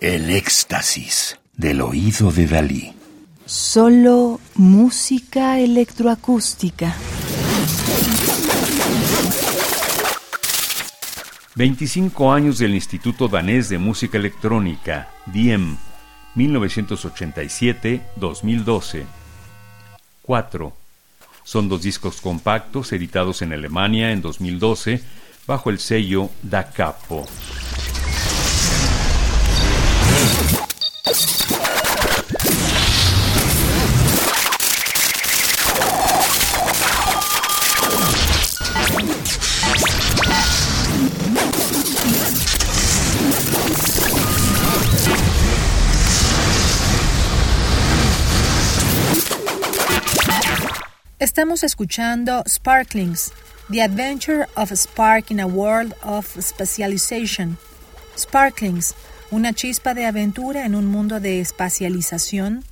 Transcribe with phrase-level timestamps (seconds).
[0.00, 2.92] El éxtasis del oído de Dalí.
[3.46, 6.96] Solo música electroacústica.
[11.54, 15.76] 25 años del Instituto Danés de Música Electrónica, DIEM,
[16.34, 19.04] 1987-2012.
[20.22, 20.81] 4.
[21.44, 25.02] Son dos discos compactos editados en Alemania en 2012
[25.46, 27.26] bajo el sello Da Capo.
[51.22, 53.32] Estamos escuchando Sparklings,
[53.70, 57.58] The Adventure of Spark in a World of Specialization.
[58.18, 58.96] Sparklings,
[59.30, 62.64] una chispa de aventura en un mundo de espacialización,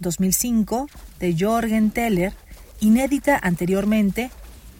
[0.00, 0.88] 2005,
[1.20, 2.32] de Jorgen Teller,
[2.80, 4.32] inédita anteriormente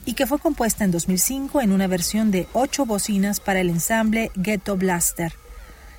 [0.05, 4.33] y que fue compuesta en 2005 en una versión de ocho bocinas para el ensamble
[4.35, 5.35] Ghetto Blaster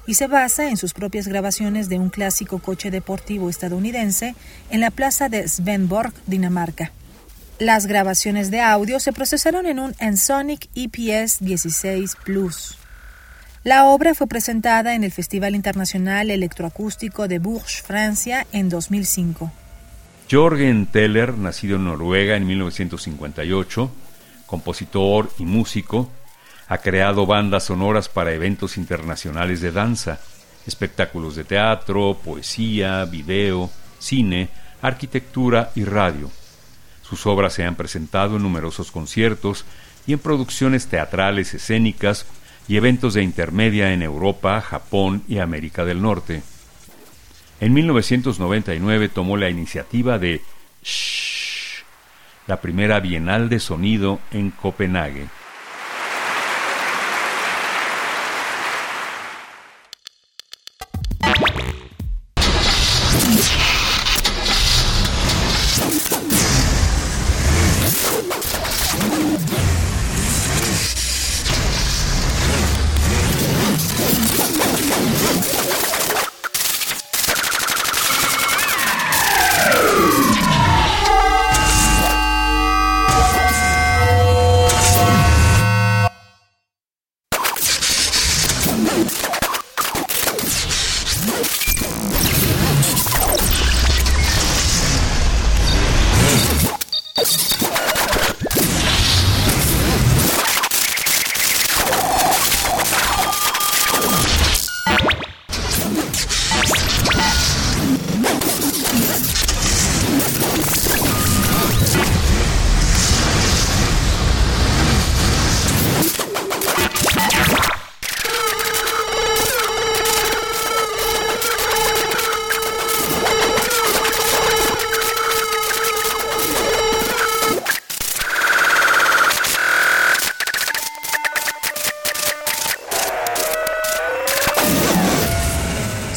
[0.05, 4.35] y se basa en sus propias grabaciones de un clásico coche deportivo estadounidense
[4.69, 6.91] en la plaza de Svenborg, Dinamarca.
[7.59, 12.77] Las grabaciones de audio se procesaron en un Ensonic EPS 16 Plus.
[13.63, 19.53] La obra fue presentada en el Festival Internacional Electroacústico de Bourges, Francia, en 2005.
[20.29, 23.89] Jorgen Teller, nacido en Noruega en 1958,
[24.45, 26.09] compositor y músico,
[26.67, 30.19] ha creado bandas sonoras para eventos internacionales de danza,
[30.67, 34.49] espectáculos de teatro, poesía, video, cine,
[34.81, 36.29] arquitectura y radio.
[37.07, 39.65] Sus obras se han presentado en numerosos conciertos
[40.07, 42.25] y en producciones teatrales, escénicas
[42.67, 46.41] y eventos de intermedia en Europa, Japón y América del Norte.
[47.59, 50.41] En 1999 tomó la iniciativa de
[50.83, 51.83] Shh,
[52.47, 55.27] la primera Bienal de Sonido en Copenhague.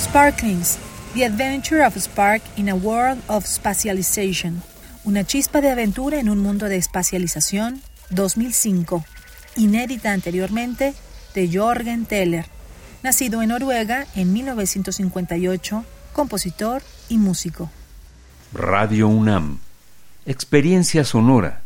[0.09, 0.79] Sparklings,
[1.13, 4.63] The Adventure of Spark in a World of Spatialization.
[5.05, 9.05] Una chispa de aventura en un mundo de espacialización, 2005.
[9.57, 10.95] Inédita anteriormente
[11.35, 12.47] de Jorgen Teller.
[13.03, 17.71] Nacido en Noruega en 1958, compositor y músico.
[18.55, 19.59] Radio UNAM.
[20.25, 21.61] Experiencia sonora.